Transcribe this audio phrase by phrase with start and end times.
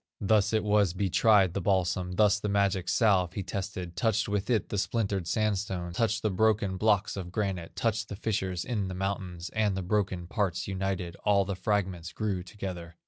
[0.19, 4.49] Thus it was he tried the balsam, Thus the magic salve he tested, Touched with
[4.49, 8.95] it the splintered sandstone, Touched the broken blocks of granite, Touched the fissures in the
[8.95, 12.95] mountains, And the broken parts united, All the fragments grew together.